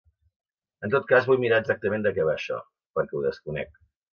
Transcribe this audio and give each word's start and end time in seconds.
En 0.87 0.93
tot 0.95 1.05
cas, 1.11 1.27
vull 1.27 1.43
mirar 1.45 1.61
exactament 1.65 2.07
de 2.07 2.13
què 2.17 2.27
va 2.31 2.35
això, 2.41 2.61
perquè 2.99 3.21
ho 3.21 3.25
desconec. 3.31 3.83